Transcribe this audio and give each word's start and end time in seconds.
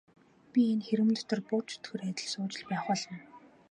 Би 0.51 0.61
энэ 0.73 0.85
хэрмэн 0.87 1.15
дотор 1.17 1.39
буг 1.47 1.63
чөтгөр 1.69 2.01
адил 2.09 2.29
сууж 2.31 2.51
л 2.59 2.63
байх 2.69 2.83
болно. 2.87 3.15